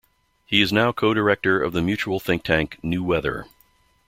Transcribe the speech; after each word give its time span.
He 0.47 0.63
is 0.63 0.73
now 0.73 0.91
co-director 0.91 1.61
of 1.61 1.73
the 1.73 1.81
mutual 1.83 2.19
thinktank 2.19 2.83
New 2.83 3.03
Weather. 3.03 3.45